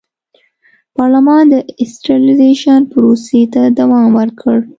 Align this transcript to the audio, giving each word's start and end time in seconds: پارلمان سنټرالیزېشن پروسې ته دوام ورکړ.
پارلمان 0.95 1.47
سنټرالیزېشن 1.91 2.79
پروسې 2.91 3.41
ته 3.53 3.61
دوام 3.79 4.09
ورکړ. 4.19 4.55